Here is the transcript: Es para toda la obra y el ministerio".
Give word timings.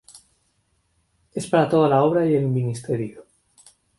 Es 1.31 1.45
para 1.45 1.69
toda 1.69 1.87
la 1.87 2.03
obra 2.03 2.25
y 2.27 2.33
el 2.33 2.47
ministerio". 2.47 3.23